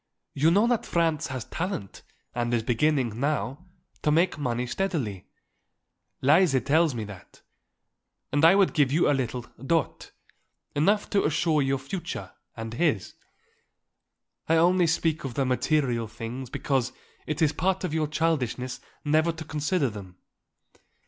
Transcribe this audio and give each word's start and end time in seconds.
"You 0.33 0.49
know 0.49 0.65
that 0.65 0.83
Franz 0.87 1.27
has 1.27 1.45
talent 1.45 2.01
and 2.33 2.51
is 2.55 2.63
beginning, 2.63 3.19
now, 3.19 3.67
to 4.01 4.09
make 4.09 4.35
money 4.35 4.65
steadily. 4.65 5.27
Lise 6.23 6.59
tells 6.63 6.95
me 6.95 7.03
that. 7.03 7.43
And 8.31 8.43
I 8.43 8.55
would 8.55 8.73
give 8.73 8.91
you 8.91 9.07
a 9.07 9.13
little 9.13 9.43
dot; 9.63 10.09
enough 10.75 11.07
to 11.11 11.23
assure 11.23 11.61
your 11.61 11.77
future, 11.77 12.31
and 12.57 12.73
his. 12.73 13.13
I 14.49 14.55
only 14.55 14.87
speak 14.87 15.23
of 15.23 15.35
the 15.35 15.45
material 15.45 16.07
things 16.07 16.49
because 16.49 16.91
it 17.27 17.39
is 17.39 17.53
part 17.53 17.83
of 17.83 17.93
your 17.93 18.07
childishness 18.07 18.79
never 19.05 19.31
to 19.31 19.45
consider 19.45 19.87
them. 19.91 20.17